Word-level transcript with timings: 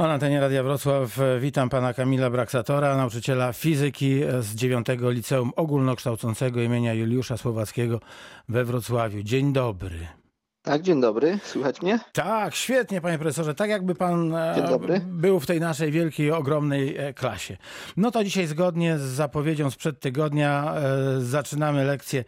O 0.00 0.06
na 0.06 0.12
antenie 0.12 0.40
Radia 0.40 0.62
Wrocław 0.62 1.18
witam 1.40 1.68
pana 1.68 1.94
Kamila 1.94 2.30
Braksatora, 2.30 2.96
nauczyciela 2.96 3.52
fizyki 3.52 4.20
z 4.40 4.54
9 4.54 4.86
Liceum 5.00 5.52
Ogólnokształcącego 5.56 6.62
imienia 6.62 6.94
Juliusza 6.94 7.36
Słowackiego 7.36 8.00
we 8.48 8.64
Wrocławiu. 8.64 9.22
Dzień 9.22 9.52
dobry. 9.52 10.06
Tak, 10.62 10.82
dzień 10.82 11.00
dobry. 11.00 11.38
Słychać 11.44 11.82
mnie? 11.82 12.00
Tak, 12.12 12.54
świetnie, 12.54 13.00
panie 13.00 13.18
profesorze. 13.18 13.54
Tak 13.54 13.70
jakby 13.70 13.94
pan 13.94 14.34
e, 14.34 15.00
był 15.06 15.40
w 15.40 15.46
tej 15.46 15.60
naszej 15.60 15.90
wielkiej, 15.92 16.32
ogromnej 16.32 16.96
e, 16.96 17.14
klasie. 17.14 17.56
No 17.96 18.10
to 18.10 18.24
dzisiaj 18.24 18.46
zgodnie 18.46 18.98
z 18.98 19.02
zapowiedzią 19.02 19.70
sprzed 19.70 20.00
tygodnia 20.00 20.74
e, 20.74 21.20
zaczynamy 21.20 21.84
lekcję 21.84 22.24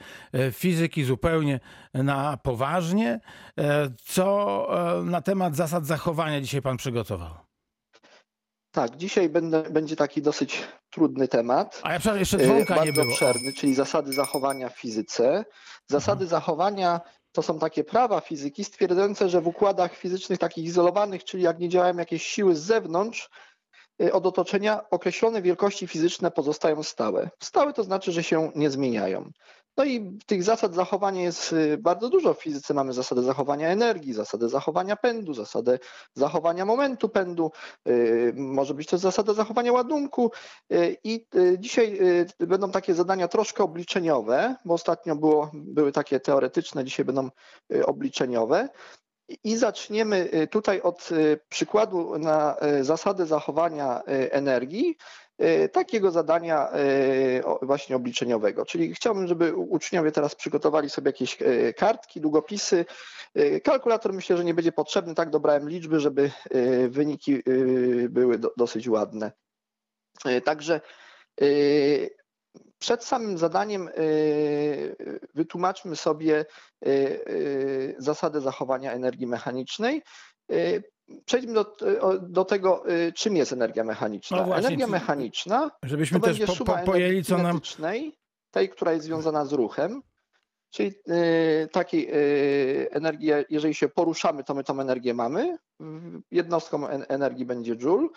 fizyki 0.53 1.05
zupełnie 1.05 1.61
na 1.95 2.37
poważnie. 2.37 3.21
Co 4.05 4.67
na 5.05 5.21
temat 5.21 5.57
zasad 5.57 5.87
zachowania 5.87 6.41
dzisiaj 6.41 6.63
pan 6.63 6.77
przygotował? 6.77 7.50
Tak, 8.73 8.97
dzisiaj 8.97 9.29
będę, 9.29 9.63
będzie 9.63 9.97
taki 9.97 10.23
dosyć 10.23 10.69
trudny 10.91 11.29
temat. 11.29 11.81
A 11.83 11.93
ja 11.93 12.17
jeszcze 12.17 12.39
dzwonka 12.39 12.75
bardzo 12.75 12.87
nie 12.87 12.93
było. 12.93 13.07
obszerny, 13.07 13.53
czyli 13.53 13.75
zasady 13.75 14.13
zachowania 14.13 14.69
w 14.69 14.79
fizyce. 14.79 15.45
Zasady 15.87 16.25
mhm. 16.25 16.29
zachowania 16.31 17.01
to 17.33 17.43
są 17.43 17.59
takie 17.59 17.85
prawa 17.85 18.21
fizyki 18.21 18.65
stwierdzające, 18.65 19.29
że 19.29 19.41
w 19.41 19.47
układach 19.47 19.97
fizycznych 19.97 20.39
takich 20.39 20.65
izolowanych, 20.65 21.25
czyli 21.25 21.43
jak 21.43 21.59
nie 21.59 21.69
działają 21.69 21.97
jakieś 21.97 22.27
siły 22.27 22.57
z 22.57 22.61
zewnątrz, 22.61 23.31
od 24.13 24.27
otoczenia 24.27 24.91
określone 24.91 25.43
wielkości 25.43 25.87
fizyczne 25.87 26.31
pozostają 26.31 26.83
stałe. 26.83 27.31
Stałe 27.43 27.73
to 27.73 27.85
znaczy, 27.85 28.13
że 28.13 28.23
się 28.23 28.51
nie 28.55 28.71
zmieniają. 28.71 29.31
No 29.77 29.85
i 29.85 30.19
tych 30.27 30.43
zasad 30.43 30.75
zachowania 30.75 31.23
jest 31.23 31.53
y, 31.53 31.79
bardzo 31.79 32.09
dużo. 32.09 32.35
W 32.35 32.43
fizyce 32.43 32.75
mamy 32.75 32.93
zasadę 32.93 33.23
zachowania 33.23 33.69
energii, 33.69 34.13
zasadę 34.13 34.49
zachowania 34.49 34.97
pędu, 34.97 35.35
zasadę 35.35 35.79
zachowania 36.15 36.65
momentu 36.65 37.09
pędu, 37.09 37.53
y, 37.89 38.33
może 38.37 38.75
być 38.75 38.89
to 38.89 38.99
zasada 38.99 39.35
zachowania 39.35 39.73
ładunku. 39.73 40.31
Y, 40.73 40.97
I 41.05 41.27
dzisiaj 41.59 41.99
będą 42.39 42.71
takie 42.71 42.95
zadania 42.95 43.29
troszkę 43.29 43.65
obliczeniowe, 43.65 44.57
bo 44.65 44.75
ostatnio 44.75 45.17
było, 45.17 45.51
były 45.55 45.93
takie 45.93 46.21
teoretyczne, 46.21 46.85
dzisiaj 46.85 47.05
będą 47.05 47.31
obliczeniowe. 47.87 48.69
I 49.45 49.57
zaczniemy 49.57 50.31
tutaj 50.51 50.81
od 50.81 51.09
przykładu 51.49 52.19
na 52.19 52.57
zasadę 52.81 53.27
zachowania 53.27 54.03
energii, 54.31 54.97
takiego 55.73 56.11
zadania 56.11 56.69
właśnie 57.63 57.97
obliczeniowego. 57.97 58.67
Czyli 58.67 58.95
chciałbym, 58.95 59.27
żeby 59.27 59.55
uczniowie 59.55 60.13
teraz 60.13 60.35
przygotowali 60.35 60.91
sobie 60.91 61.09
jakieś 61.09 61.39
kartki, 61.77 62.21
długopisy. 62.21 62.85
Kalkulator 63.65 64.13
myślę, 64.13 64.37
że 64.37 64.45
nie 64.45 64.55
będzie 64.55 64.73
potrzebny, 64.73 65.15
tak 65.15 65.31
dobrałem 65.31 65.69
liczby, 65.69 66.01
żeby 66.01 66.31
wyniki 66.89 67.43
były 68.09 68.39
dosyć 68.57 68.89
ładne. 68.89 69.33
Także 70.45 70.81
przed 72.81 73.05
samym 73.05 73.39
zadaniem 73.39 73.89
wytłumaczmy 75.35 75.97
sobie 75.97 76.45
zasadę 77.99 78.41
zachowania 78.41 78.93
energii 78.93 79.27
mechanicznej 79.27 80.03
przejdźmy 81.25 81.55
do, 81.55 81.77
do 82.21 82.45
tego, 82.45 82.91
y, 82.91 83.13
czym 83.13 83.37
jest 83.37 83.53
energia 83.53 83.85
mechaniczna. 83.85 84.37
No 84.37 84.45
właśnie, 84.45 84.67
energia 84.67 84.87
mechaniczna 84.87 85.71
żebyśmy 85.83 86.21
to 86.21 86.27
też 86.27 86.41
po, 86.41 86.65
po, 86.65 86.79
pojęli, 86.85 87.25
co 87.25 87.39
nam... 87.39 87.61
tej, 88.51 88.69
która 88.69 88.93
jest 88.93 89.05
związana 89.05 89.45
z 89.45 89.53
ruchem, 89.53 90.03
czyli 90.71 90.95
y, 91.09 91.69
takiej 91.73 92.15
y, 92.15 92.91
energii, 92.91 93.31
jeżeli 93.51 93.75
się 93.75 93.89
poruszamy, 93.89 94.45
to 94.45 94.55
my 94.55 94.65
tą 94.65 94.81
energię 94.81 95.15
mamy. 95.15 95.59
Jednostką 96.31 96.89
energii 96.89 97.45
będzie 97.45 97.77
joule. 97.77 98.09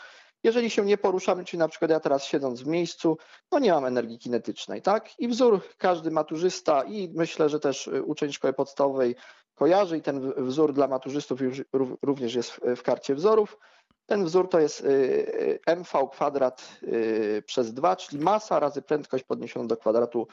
Jeżeli 0.44 0.70
się 0.70 0.86
nie 0.86 0.98
poruszamy, 0.98 1.46
czyli 1.46 1.60
na 1.60 1.68
przykład 1.68 1.92
ja 1.92 2.00
teraz 2.00 2.26
siedząc 2.26 2.62
w 2.62 2.68
miejscu, 2.68 3.18
no 3.52 3.60
nie 3.60 3.72
mam 3.72 3.86
energii 3.86 4.20
kinetycznej, 4.20 4.82
tak? 4.82 5.20
I 5.20 5.28
wzór 5.28 5.62
każdy 5.78 6.12
maturzysta 6.12 6.84
i 6.84 7.10
myślę, 7.16 7.50
że 7.50 7.60
też 7.60 7.90
uczeń 8.06 8.32
szkoły 8.32 8.54
podstawowej 8.54 9.16
kojarzy 9.56 9.98
i 9.98 10.02
ten 10.02 10.34
wzór 10.38 10.74
dla 10.74 10.88
maturzystów 10.88 11.42
już 11.42 11.62
również 12.02 12.36
jest 12.36 12.52
w 12.76 12.82
karcie 12.82 13.16
wzorów. 13.16 13.58
Ten 14.06 14.26
wzór 14.26 14.50
to 14.50 14.60
jest 14.60 14.82
y, 14.82 14.88
y, 14.88 15.60
mv 15.66 16.08
kwadrat 16.12 16.80
y, 16.84 17.44
przez 17.46 17.74
2, 17.74 17.96
czyli 17.96 18.24
masa 18.24 18.60
razy 18.60 18.82
prędkość 18.82 19.24
podniesiona 19.24 19.68
do 19.68 19.78
kwadratu 19.78 20.28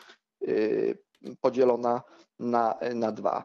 podzielona 1.41 2.03
na, 2.39 2.79
na 2.95 3.13
2. 3.13 3.45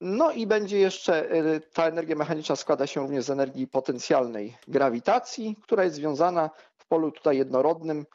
No 0.00 0.30
i 0.30 0.46
będzie 0.46 0.78
jeszcze, 0.78 1.28
ta 1.72 1.86
energia 1.86 2.16
mechaniczna 2.16 2.56
składa 2.56 2.86
się 2.86 3.00
również 3.00 3.24
z 3.24 3.30
energii 3.30 3.66
potencjalnej 3.66 4.56
grawitacji, 4.68 5.56
która 5.62 5.84
jest 5.84 5.96
związana 5.96 6.50
w 6.76 6.86
polu 6.86 7.12
tutaj 7.12 7.38
jednorodnym 7.38 8.06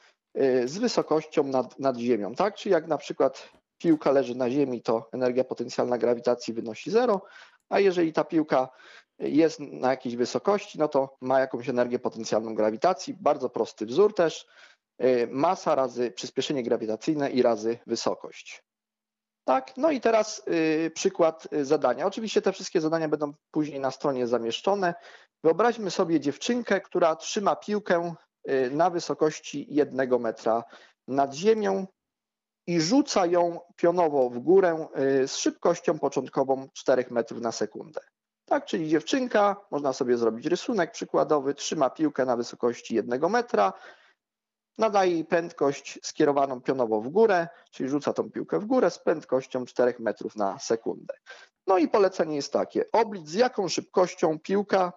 z 0.66 0.78
wysokością 0.78 1.44
nad, 1.44 1.80
nad 1.80 1.98
Ziemią. 1.98 2.36
Tak? 2.36 2.56
Czyli 2.56 2.74
jak 2.74 2.88
na 2.88 2.98
przykład 2.98 3.50
piłka 3.78 4.12
leży 4.12 4.36
na 4.36 4.50
ziemi, 4.50 4.82
to 4.82 5.10
energia 5.12 5.44
potencjalna 5.44 5.98
grawitacji 5.98 6.54
wynosi 6.54 6.92
zero, 6.92 7.22
a 7.70 7.80
jeżeli 7.80 8.14
ta 8.14 8.24
piłka 8.24 8.70
jest 9.20 9.60
na 9.60 9.90
jakiejś 9.90 10.16
wysokości, 10.16 10.80
no 10.80 10.88
to 10.88 11.18
ma 11.22 11.40
jakąś 11.40 11.70
energię 11.70 12.00
potencjalną 12.00 12.56
grawitacji. 12.56 13.14
Bardzo 13.20 13.50
prosty 13.50 13.86
wzór 13.86 14.16
też. 14.16 14.48
Y, 15.04 15.28
masa 15.32 15.76
razy 15.76 16.12
przyspieszenie 16.12 16.64
grawitacyjne 16.64 17.32
i 17.32 17.42
razy 17.42 17.80
wysokość. 17.88 18.64
Tak, 19.46 19.78
no 19.78 19.92
i 19.92 20.02
teraz 20.02 20.42
y, 20.48 20.92
przykład 20.96 21.48
zadania. 21.62 22.06
Oczywiście 22.06 22.42
te 22.42 22.52
wszystkie 22.52 22.82
zadania 22.82 23.08
będą 23.08 23.34
później 23.52 23.80
na 23.80 23.92
stronie 23.92 24.28
zamieszczone. 24.28 24.94
Wyobraźmy 25.44 25.92
sobie 25.92 26.20
dziewczynkę, 26.20 26.82
która 26.82 27.16
trzyma 27.16 27.56
piłkę 27.56 28.16
y, 28.50 28.70
na 28.72 28.90
wysokości 28.90 29.68
jednego 29.70 30.20
metra 30.20 30.64
nad 31.08 31.34
ziemią 31.34 31.88
i 32.68 32.82
rzuca 32.82 33.26
ją 33.26 33.60
pionowo 33.76 34.30
w 34.30 34.40
górę 34.40 34.88
y, 35.24 35.28
z 35.28 35.36
szybkością 35.36 36.00
początkową 36.00 36.68
4 36.74 37.06
metrów 37.12 37.42
na 37.42 37.52
sekundę. 37.52 38.02
Tak, 38.46 38.66
czyli 38.66 38.90
dziewczynka, 38.90 39.56
można 39.72 39.94
sobie 39.94 40.18
zrobić 40.18 40.46
rysunek 40.46 40.92
przykładowy, 40.92 41.54
trzyma 41.54 41.90
piłkę 41.90 42.26
na 42.26 42.38
wysokości 42.38 42.96
1 42.96 43.30
metra, 43.30 43.74
nadaje 44.78 45.12
jej 45.12 45.26
prędkość 45.26 46.00
skierowaną 46.04 46.62
pionowo 46.62 47.02
w 47.02 47.10
górę, 47.10 47.48
czyli 47.72 47.90
rzuca 47.90 48.14
tą 48.14 48.32
piłkę 48.32 48.60
w 48.60 48.66
górę 48.66 48.92
z 48.92 49.00
prędkością 49.00 49.66
4 49.66 49.96
metrów 50.00 50.36
na 50.36 50.60
sekundę. 50.60 51.14
No 51.68 51.78
i 51.78 51.88
polecenie 51.88 52.36
jest 52.36 52.54
takie: 52.54 52.92
oblicz 52.92 53.28
z 53.28 53.34
jaką 53.34 53.68
szybkością 53.68 54.40
piłka 54.40 54.94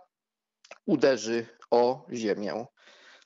uderzy 0.86 1.46
o 1.70 2.06
ziemię. 2.12 2.66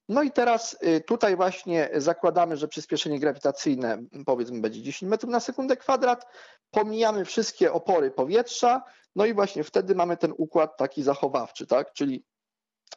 No 0.08 0.22
i 0.22 0.30
teraz 0.30 0.76
y, 0.82 1.00
tutaj 1.00 1.36
właśnie 1.36 1.90
zakładamy, 1.94 2.56
że 2.56 2.68
przyspieszenie 2.68 3.20
grawitacyjne 3.20 4.02
powiedzmy 4.26 4.60
będzie 4.60 4.82
10 4.82 5.10
metrów 5.10 5.32
na 5.32 5.40
sekundę 5.40 5.76
kwadrat, 5.76 6.26
pomijamy 6.70 7.24
wszystkie 7.24 7.72
opory 7.72 8.10
powietrza, 8.10 8.82
no 9.16 9.26
i 9.26 9.34
właśnie 9.34 9.64
wtedy 9.64 9.94
mamy 9.94 10.16
ten 10.16 10.32
układ 10.36 10.76
taki 10.76 11.02
zachowawczy, 11.02 11.66
tak? 11.66 11.92
Czyli 11.92 12.24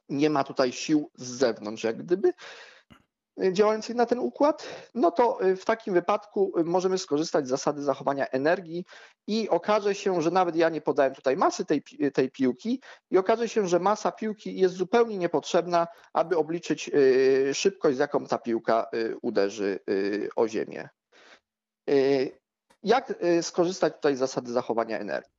nie 0.10 0.30
ma 0.30 0.44
tutaj 0.44 0.72
sił 0.72 1.12
z 1.16 1.28
zewnątrz, 1.28 1.84
jak 1.84 1.98
gdyby. 1.98 2.34
Y, 3.42 3.54
działających 3.54 3.96
na 3.96 4.06
ten 4.06 4.20
układ, 4.20 4.68
no 4.96 5.12
to 5.12 5.46
y, 5.46 5.56
w 5.56 5.66
takim 5.66 5.94
wypadku 5.94 6.60
y, 6.60 6.64
możemy 6.64 6.98
skorzystać 6.98 7.46
z 7.48 7.50
zasady 7.50 7.84
zachowania 7.84 8.28
energii 8.28 8.86
i 9.28 9.50
okaże 9.50 9.96
się, 9.96 10.22
że 10.22 10.32
nawet 10.32 10.56
ja 10.56 10.70
nie 10.70 10.82
podałem 10.82 11.16
tutaj 11.16 11.38
masy 11.38 11.66
tej, 11.66 11.84
tej 12.14 12.32
piłki 12.32 12.82
i 13.12 13.18
okaże 13.18 13.50
się, 13.50 13.68
że 13.68 13.80
masa 13.80 14.12
piłki 14.12 14.60
jest 14.60 14.76
zupełnie 14.76 15.18
niepotrzebna, 15.18 15.88
aby 16.14 16.38
obliczyć 16.38 16.92
szybkość, 17.54 17.98
z 17.98 18.00
jaką 18.00 18.26
ta 18.26 18.38
piłka 18.38 18.88
uderzy 19.22 19.80
o 20.36 20.48
ziemię. 20.48 20.90
Jak 22.84 23.14
skorzystać 23.42 23.94
tutaj 23.94 24.16
z 24.16 24.20
zasady 24.20 24.52
zachowania 24.52 25.00
energii? 25.00 25.34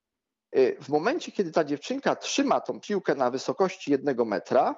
W 0.80 0.88
momencie, 0.88 1.32
kiedy 1.32 1.50
ta 1.50 1.64
dziewczynka 1.64 2.16
trzyma 2.16 2.60
tą 2.60 2.80
piłkę 2.80 3.14
na 3.14 3.30
wysokości 3.30 3.90
jednego 3.90 4.24
metra, 4.24 4.74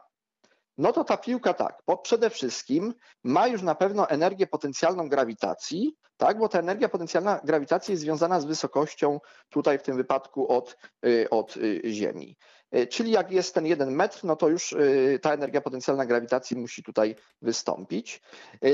no 0.79 0.93
to 0.93 1.05
ta 1.05 1.17
piłka 1.17 1.55
tak, 1.55 1.83
bo 1.87 1.99
przede 1.99 2.31
wszystkim 2.31 2.95
ma 3.25 3.47
już 3.47 3.63
na 3.63 3.75
pewno 3.75 4.11
energię 4.11 4.47
potencjalną 4.47 5.09
grawitacji, 5.09 5.97
tak, 6.17 6.39
bo 6.39 6.49
ta 6.49 6.59
energia 6.59 6.89
potencjalna 6.89 7.41
grawitacji 7.45 7.93
jest 7.93 8.03
związana 8.03 8.41
z 8.41 8.45
wysokością 8.45 9.21
tutaj 9.49 9.79
w 9.79 9.83
tym 9.83 9.97
wypadku 9.97 10.49
od, 10.49 10.77
y, 11.07 11.31
od 11.31 11.57
y, 11.57 11.83
Ziemi. 11.85 12.37
Y, 12.77 12.87
czyli 12.87 13.11
jak 13.11 13.33
jest 13.33 13.55
ten 13.55 13.67
jeden 13.67 13.91
metr, 13.91 14.25
no 14.25 14.37
to 14.37 14.49
już 14.49 14.75
ta 15.23 15.33
energia 15.33 15.61
potencjalna 15.61 16.07
grawitacji 16.07 16.57
musi 16.57 16.83
tutaj 16.83 17.15
wystąpić. 17.43 18.23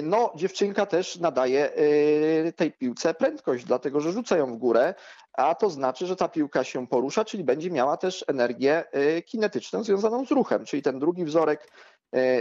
No, 0.02 0.32
dziewczynka 0.36 0.86
też 0.86 1.16
nadaje 1.16 1.70
tej 2.56 2.72
piłce 2.72 3.14
prędkość, 3.14 3.64
dlatego 3.64 4.00
że 4.00 4.12
rzuca 4.12 4.36
ją 4.36 4.54
w 4.54 4.56
górę, 4.56 4.94
a 5.32 5.54
to 5.54 5.70
znaczy, 5.70 6.06
że 6.06 6.16
ta 6.16 6.28
piłka 6.28 6.64
się 6.64 6.86
porusza, 6.86 7.24
czyli 7.24 7.44
będzie 7.44 7.70
miała 7.70 7.96
też 7.96 8.24
energię 8.28 8.84
kinetyczną 9.26 9.84
związaną 9.84 10.26
z 10.26 10.30
ruchem, 10.30 10.64
czyli 10.64 10.82
ten 10.82 10.98
drugi 10.98 11.24
wzorek 11.24 11.68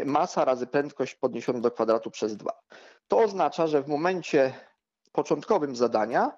masa 0.06 0.46
razy 0.46 0.68
prędkość 0.68 1.16
podniesiona 1.16 1.60
do 1.60 1.72
kwadratu 1.72 2.12
przez 2.12 2.38
2. 2.38 2.60
To 3.08 3.18
oznacza, 3.18 3.68
że 3.68 3.84
w 3.84 3.88
momencie 3.88 4.54
początkowym 5.12 5.76
zadania 5.76 6.32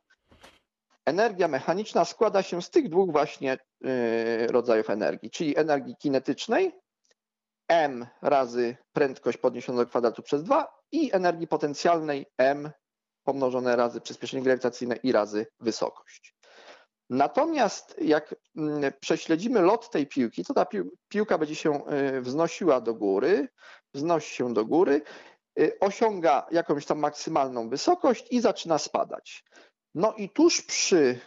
energia 1.06 1.48
mechaniczna 1.48 2.06
składa 2.06 2.42
się 2.42 2.62
z 2.62 2.70
tych 2.70 2.90
dwóch 2.90 3.12
właśnie 3.12 3.58
y, 3.86 4.48
rodzajów 4.48 4.90
energii, 4.90 5.32
czyli 5.32 5.58
energii 5.58 5.96
kinetycznej, 5.96 6.72
m 7.68 8.08
razy 8.22 8.78
prędkość 8.94 9.38
podniesiona 9.38 9.78
do 9.78 9.88
kwadratu 9.88 10.24
przez 10.24 10.44
2 10.44 10.68
i 10.92 11.14
energii 11.14 11.48
potencjalnej 11.48 12.26
m 12.38 12.72
pomnożone 13.24 13.76
razy 13.76 14.02
przyspieszenie 14.02 14.44
grawitacyjne 14.44 14.96
i 14.96 15.12
razy 15.12 15.48
wysokość. 15.60 16.36
Natomiast 17.14 17.96
jak 18.02 18.36
mm, 18.58 18.94
prześledzimy 19.00 19.62
lot 19.62 19.90
tej 19.90 20.08
piłki, 20.08 20.46
to 20.46 20.54
ta 20.54 20.66
piłka 21.08 21.38
będzie 21.38 21.56
się 21.56 21.88
y, 22.18 22.22
wznosiła 22.22 22.82
do 22.82 22.94
góry, 22.94 23.48
wznosi 23.94 24.36
się 24.36 24.54
do 24.54 24.66
góry, 24.66 25.02
y, 25.60 25.80
osiąga 25.80 26.48
jakąś 26.52 26.86
tam 26.86 27.00
maksymalną 27.00 27.70
wysokość 27.70 28.28
i 28.32 28.42
zaczyna 28.42 28.78
spadać. 28.78 29.44
No 29.96 30.14
i 30.14 30.30
tuż 30.30 30.62
przy 30.62 31.20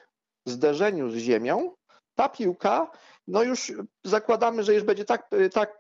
zderzeniu 0.47 1.11
z 1.11 1.15
Ziemią 1.17 1.75
ta 2.15 2.29
piłka, 2.29 2.91
no 3.29 3.43
już 3.43 3.73
zakładamy, 4.05 4.63
że 4.63 4.75
już 4.75 4.83
będzie 4.83 5.05
tak, 5.05 5.29
y, 5.33 5.51
tak 5.51 5.79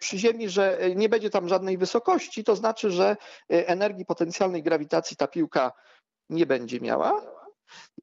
przy 0.00 0.18
Ziemi, 0.18 0.48
że 0.48 0.78
nie 0.96 1.08
będzie 1.08 1.30
tam 1.30 1.48
żadnej 1.48 1.78
wysokości, 1.78 2.44
to 2.44 2.56
znaczy, 2.56 2.90
że 2.90 3.16
energii 3.48 4.04
potencjalnej 4.04 4.62
grawitacji 4.62 5.16
ta 5.16 5.26
piłka 5.26 5.72
nie 6.30 6.46
będzie 6.46 6.80
miała, 6.80 7.35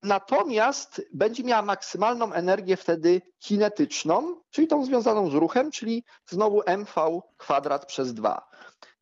Natomiast 0.03 1.01
będzie 1.13 1.43
miała 1.43 1.61
maksymalną 1.61 2.33
energię 2.33 2.77
wtedy 2.77 3.21
kinetyczną, 3.39 4.41
czyli 4.49 4.67
tą 4.67 4.85
związaną 4.85 5.29
z 5.29 5.33
ruchem, 5.33 5.71
czyli 5.71 6.03
znowu 6.25 6.61
mv 6.65 7.21
kwadrat 7.37 7.85
przez 7.85 8.13
2. 8.13 8.49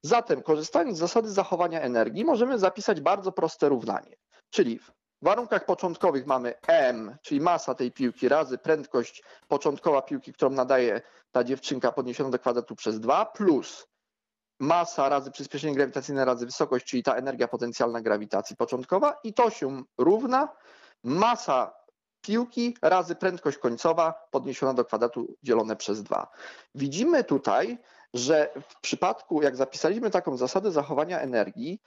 Zatem 0.01 0.43
korzystając 0.43 0.97
z 0.97 0.99
zasady 0.99 1.29
zachowania 1.29 1.81
energii 1.81 2.25
możemy 2.25 2.59
zapisać 2.59 3.01
bardzo 3.01 3.31
proste 3.31 3.69
równanie. 3.69 4.15
Czyli 4.49 4.79
w 4.79 4.91
warunkach 5.21 5.65
początkowych 5.65 6.25
mamy 6.25 6.53
m, 6.67 7.17
czyli 7.21 7.41
masa 7.41 7.75
tej 7.75 7.91
piłki 7.91 8.29
razy 8.29 8.57
prędkość 8.57 9.23
początkowa 9.47 10.01
piłki, 10.01 10.33
którą 10.33 10.51
nadaje 10.51 11.01
ta 11.31 11.43
dziewczynka 11.43 11.91
podniesiona 11.91 12.29
do 12.29 12.39
kwadratu 12.39 12.75
przez 12.75 12.99
2 12.99 13.25
plus 13.25 13.87
masa 14.61 15.09
razy 15.09 15.31
przyspieszenie 15.31 15.75
grawitacyjne 15.75 16.25
razy 16.25 16.45
wysokość, 16.45 16.85
czyli 16.85 17.03
ta 17.03 17.15
energia 17.15 17.47
potencjalna 17.47 18.01
grawitacji 18.01 18.55
początkowa 18.55 19.19
i 19.23 19.33
to 19.33 19.49
się 19.49 19.83
równa 19.97 20.49
masa 21.03 21.73
piłki 22.21 22.77
razy 22.81 23.15
prędkość 23.15 23.57
końcowa 23.57 24.27
podniesiona 24.31 24.73
do 24.73 24.85
kwadratu 24.85 25.35
dzielone 25.43 25.75
przez 25.75 26.03
2. 26.03 26.27
Widzimy 26.75 27.23
tutaj, 27.23 27.77
że 28.13 28.53
w 28.69 28.81
przypadku, 28.81 29.41
jak 29.41 29.55
zapisaliśmy 29.55 30.09
taką 30.09 30.37
zasadę 30.37 30.71
zachowania 30.71 31.19
energii, 31.19 31.81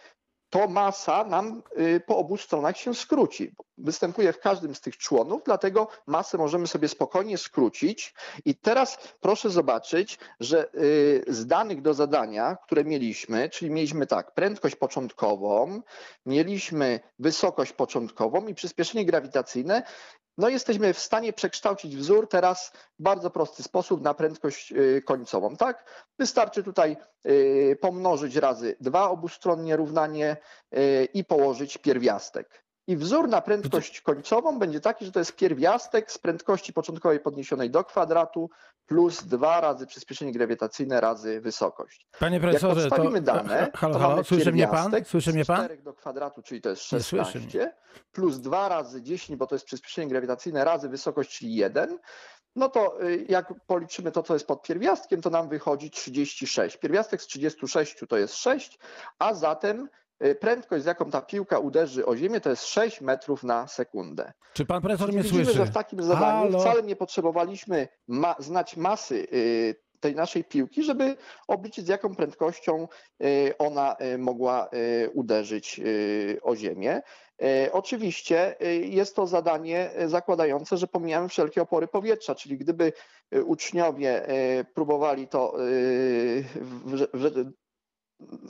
to 0.51 0.69
masa 0.69 1.25
nam 1.25 1.63
y, 1.79 2.01
po 2.07 2.19
obu 2.19 2.37
stronach 2.37 2.77
się 2.77 2.95
skróci. 2.95 3.55
Występuje 3.79 4.33
w 4.33 4.41
każdym 4.41 4.75
z 4.75 4.81
tych 4.81 4.97
członów, 4.97 5.43
dlatego 5.45 5.89
masę 6.07 6.39
możemy 6.39 6.67
sobie 6.67 6.89
spokojnie 6.89 7.39
skrócić. 7.39 8.15
I 8.45 8.55
teraz 8.55 8.99
proszę 9.21 9.51
zobaczyć, 9.51 10.19
że 10.41 10.75
y, 10.75 11.25
z 11.29 11.47
danych 11.47 11.83
do 11.83 11.95
zadania, 11.95 12.57
które 12.65 12.85
mieliśmy, 12.85 13.51
czyli 13.51 13.71
mieliśmy 13.71 14.07
tak, 14.07 14.35
prędkość 14.35 14.77
początkową, 14.77 15.83
mieliśmy 16.27 17.01
wysokość 17.19 17.73
początkową 17.73 18.47
i 18.47 18.55
przyspieszenie 18.55 19.07
grawitacyjne, 19.07 19.83
no 20.39 20.49
jesteśmy 20.49 20.95
w 20.95 20.99
stanie 20.99 21.33
przekształcić 21.33 21.97
wzór 21.97 22.29
teraz 22.29 22.73
w 22.99 23.03
bardzo 23.03 23.31
prosty 23.31 23.63
sposób 23.63 24.03
na 24.03 24.15
prędkość 24.15 24.73
y, 24.73 25.03
końcową. 25.03 25.57
Tak? 25.57 26.07
Wystarczy 26.19 26.63
tutaj 26.63 26.97
y, 27.27 27.79
pomnożyć 27.81 28.37
razy 28.37 28.77
dwa 28.81 29.11
obustronnie 29.11 29.77
równanie 29.77 30.37
i 31.15 31.25
położyć 31.25 31.79
pierwiastek. 31.79 32.64
I 32.87 32.97
wzór 32.97 33.29
na 33.29 33.41
prędkość 33.41 34.01
końcową 34.01 34.59
będzie 34.59 34.81
taki, 34.81 35.05
że 35.05 35.13
to 35.13 35.19
jest 35.19 35.37
pierwiastek 35.37 36.13
z 36.13 36.19
prędkości 36.19 36.73
początkowej 36.73 37.21
podniesionej 37.21 37.71
do 37.71 37.85
kwadratu 37.85 38.51
plus 38.87 39.25
dwa 39.25 39.61
razy 39.61 39.87
przyspieszenie 39.87 40.33
grawitacyjne 40.33 41.01
razy 41.01 41.41
wysokość. 41.41 42.07
Panie 42.19 42.41
profesorze, 42.41 42.81
Jak 42.81 42.91
podstawimy 42.91 43.23
to... 43.23 43.27
dane, 43.27 43.71
halo, 43.75 43.99
halo, 43.99 44.17
to 44.17 44.25
słyszy 44.25 44.53
mnie 44.53 44.69
pan? 44.69 44.93
Słyszy 45.05 45.33
mnie 45.33 45.45
pan? 45.45 45.65
4 45.65 45.83
do 45.83 45.95
kwadratu, 45.95 46.43
czyli 46.43 46.61
to 46.61 46.71
jest 46.71 46.83
16, 46.83 47.73
plus 48.13 48.41
2 48.41 48.69
razy 48.69 49.03
10, 49.03 49.39
bo 49.39 49.47
to 49.47 49.55
jest 49.55 49.65
przyspieszenie 49.65 50.09
grawitacyjne, 50.09 50.65
razy 50.65 50.89
wysokość, 50.89 51.39
czyli 51.39 51.55
1, 51.55 51.99
no 52.57 52.69
to 52.69 53.03
y, 53.03 53.27
jak 53.29 53.55
policzymy 53.67 54.13
to, 54.13 54.23
co 54.23 54.35
jest 54.35 54.47
pod 54.47 54.63
pierwiastkiem, 54.63 55.23
to 55.23 55.31
nam 55.31 55.49
wychodzi 55.49 55.91
36. 55.91 56.77
Pierwiastek 56.77 57.23
z 57.23 57.27
36 57.27 57.97
to 58.09 58.17
jest 58.17 58.35
6, 58.35 58.79
a 59.19 59.35
zatem 59.35 59.89
prędkość, 60.41 60.83
z 60.85 60.87
jaką 60.87 61.11
ta 61.11 61.21
piłka 61.21 61.59
uderzy 61.59 62.07
o 62.07 62.17
ziemię, 62.17 62.41
to 62.41 62.51
jest 62.51 62.65
6 62.67 63.01
metrów 63.01 63.43
na 63.43 63.67
sekundę. 63.69 64.33
Czy 64.53 64.67
pan 64.67 64.83
profesor 64.83 65.13
mnie 65.13 65.23
Widzimy, 65.23 65.45
słyszy? 65.45 65.59
że 65.59 65.67
w 65.67 65.75
takim 65.75 66.03
zadaniu 66.03 66.51
Halo? 66.53 66.61
wcale 66.61 66.83
nie 66.83 66.97
potrzebowaliśmy 66.97 67.89
ma 68.09 68.37
znać 68.39 68.77
masy 68.77 69.27
y, 69.33 69.75
tej 70.01 70.15
naszej 70.15 70.45
piłki, 70.45 70.83
żeby 70.83 71.17
obliczyć 71.49 71.87
z 71.87 71.89
jaką 71.89 72.15
prędkością 72.15 72.89
y, 73.25 73.55
ona 73.59 73.97
mogła 74.19 74.71
uderzyć 75.15 75.81
o 76.43 76.57
ziemię. 76.57 77.03
Oczywiście 77.73 78.57
jest 78.83 79.17
to 79.17 79.27
zadanie 79.27 79.91
zakładające, 80.07 80.77
że 80.77 80.87
pomijamy 80.87 81.29
wszelkie 81.29 81.63
opory 81.63 81.89
powietrza, 81.89 82.35
czyli 82.35 82.59
gdyby 82.59 82.93
uczniowie 83.45 84.27
próbowali 84.75 85.29
to 85.29 85.57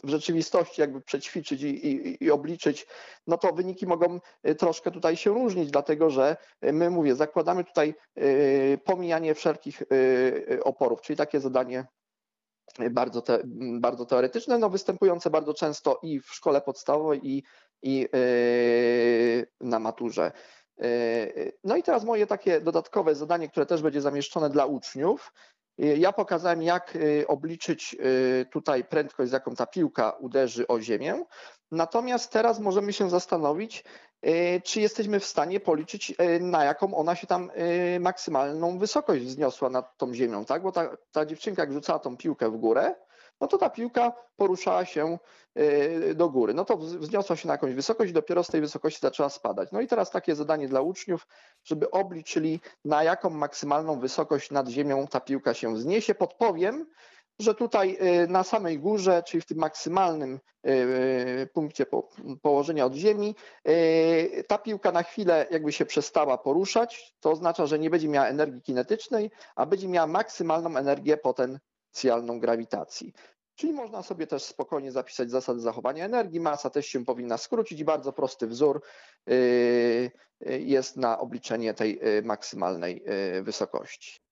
w, 0.05 0.09
rzeczywistości 0.09 0.81
jakby 0.81 1.01
przećwiczyć 1.01 1.63
i, 1.63 1.87
i, 1.87 2.25
i, 2.25 2.31
obliczyć, 2.31 2.87
no 3.27 3.39
to 3.39 3.53
wyniki 3.53 3.87
mogą 3.87 4.21
y, 4.49 4.55
troszkę 4.55 4.91
tutaj 4.91 5.17
się 5.17 5.31
różnić, 5.31 5.71
dlatego 5.71 6.11
że 6.11 6.37
y, 6.65 6.73
my, 6.73 6.91
mówię, 6.91 7.15
zakładamy 7.15 7.65
tutaj 7.65 7.95
y, 8.19 8.79
pomijanie 8.85 9.35
wszelkich 9.35 9.83
oporów, 10.65 11.01
czyli 11.01 11.17
takie 11.17 11.41
zadanie 11.41 11.87
bardzo, 12.91 13.23
te, 13.23 13.39
bardzo 13.81 14.07
teoretyczne, 14.07 14.59
no 14.59 14.71
występujące 14.71 15.31
bardzo 15.31 15.55
często 15.55 15.99
i 16.03 16.21
w 16.21 16.27
szkole 16.27 16.61
podstawowej 16.61 17.21
i, 17.23 17.43
i 17.83 18.09
na 19.61 19.79
maturze. 19.79 20.33
No 21.65 21.77
i 21.77 21.83
teraz 21.83 22.05
moje 22.05 22.27
takie 22.27 22.61
dodatkowe 22.61 23.15
zadanie, 23.15 23.49
które 23.49 23.67
też 23.67 23.83
będzie 23.83 24.01
zamieszczone 24.01 24.51
dla 24.51 24.67
uczniów, 24.67 25.33
ja 25.79 26.13
pokazałem, 26.13 26.63
jak 26.63 26.97
y, 26.97 27.27
obliczyć 27.29 27.97
y, 28.01 28.47
tutaj 28.51 28.85
prędkość, 28.85 29.31
z 29.31 29.33
jaką 29.33 29.55
ta 29.55 29.67
piłka 29.67 30.11
uderzy 30.11 30.67
o 30.67 30.81
ziemię. 30.81 31.25
Natomiast 31.71 32.33
teraz 32.33 32.61
możemy 32.61 32.93
się 32.93 33.11
zastanowić, 33.11 33.85
czy 34.65 34.81
jesteśmy 34.81 35.21
w 35.21 35.25
stanie 35.25 35.61
policzyć, 35.61 36.15
na 36.41 36.65
jaką 36.65 36.95
ona 36.95 37.15
się 37.15 37.27
tam 37.27 37.51
maksymalną 38.01 38.79
wysokość 38.79 39.25
wzniosła 39.25 39.71
nad 39.71 39.97
tą 39.97 40.15
ziemią, 40.15 40.45
tak? 40.45 40.63
Bo 40.63 40.73
ta, 40.73 40.97
ta 41.13 41.27
dziewczynka, 41.27 41.63
jak 41.63 41.73
rzucała 41.73 41.99
tą 41.99 42.17
piłkę 42.17 42.51
w 42.51 42.57
górę, 42.57 42.95
no 43.41 43.47
to 43.47 43.59
ta 43.59 43.71
piłka 43.71 44.13
poruszała 44.37 44.85
się 44.85 45.19
y, 45.59 46.15
do 46.15 46.31
góry. 46.31 46.55
No 46.55 46.65
to 46.65 46.77
wzniosła 46.77 47.37
się 47.37 47.49
na 47.49 47.55
jakąś 47.55 47.75
wysokość 47.75 48.11
i 48.11 48.15
dopiero 48.15 48.45
z 48.45 48.49
tej 48.49 48.61
wysokości 48.61 49.01
zaczęła 49.01 49.29
spadać. 49.29 49.69
No 49.73 49.81
i 49.81 49.87
teraz 49.87 50.11
takie 50.11 50.35
zadanie 50.35 50.69
dla 50.69 50.81
uczniów, 50.81 51.27
żeby 51.65 51.91
obliczyli 51.91 52.61
na 52.85 53.05
jaką 53.05 53.31
maksymalną 53.31 54.01
wysokość 54.01 54.51
nad 54.51 54.69
ziemią 54.69 55.07
ta 55.07 55.21
piłka 55.21 55.55
się 55.55 55.75
wzniesie. 55.75 56.15
Podpowiem, 56.15 56.87
że 57.39 57.55
tutaj 57.55 57.99
y, 58.25 58.29
na 58.29 58.45
samej 58.45 58.79
górze, 58.79 59.23
czyli 59.27 59.41
w 59.41 59.47
tym 59.47 59.59
maksymalnym 59.59 60.41
y, 60.67 61.49
punkcie 61.53 61.87
położenia 62.43 62.87
od 62.87 62.95
ziemi, 62.95 63.37
ta 64.49 64.59
piłka 64.59 64.93
na 64.93 65.03
chwilę 65.03 65.47
jakby 65.51 65.73
się 65.73 65.87
przestała 65.87 66.39
poruszać, 66.39 67.15
to 67.21 67.31
oznacza, 67.31 67.67
że 67.67 67.79
nie 67.79 67.91
będzie 67.91 68.09
miała 68.09 68.27
energii 68.27 68.63
kinetycznej, 68.63 69.31
a 69.57 69.67
będzie 69.67 69.89
miała 69.89 70.07
maksymalną 70.07 70.77
energię 70.77 71.17
potem 71.17 71.59
specjalną 71.95 72.41
grawitacji. 72.41 73.13
Czyli 73.55 73.73
można 73.73 74.03
sobie 74.03 74.27
też 74.27 74.43
spokojnie 74.43 74.93
zapisać 74.93 75.31
zasady 75.31 75.61
zachowania 75.61 76.05
energii. 76.05 76.41
Masa 76.41 76.71
też 76.71 76.87
się 76.87 77.05
powinna 77.05 77.39
skrócić 77.39 77.81
i 77.81 77.85
bardzo 77.85 78.13
prosty 78.13 78.47
wzór 78.47 78.83
yy, 79.27 79.37
yy, 80.41 80.61
jest 80.61 80.97
na 80.97 81.19
obliczenie 81.19 81.75
tej 81.75 81.99
yy, 82.03 82.23
maksymalnej 82.23 83.05
wysokości. 83.43 84.24